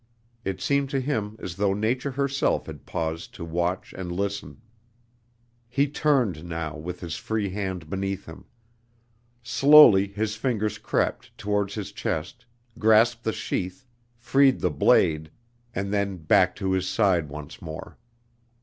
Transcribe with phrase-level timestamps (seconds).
[0.43, 4.59] It seemed to him as though Nature herself had paused to watch and listen.
[5.69, 8.45] He turned now with his free hand beneath him.
[9.43, 12.47] Slowly his fingers crept towards his chest,
[12.79, 13.85] grasped the sheath,
[14.15, 15.29] freed the blade,
[15.75, 17.99] and then back to his side once more.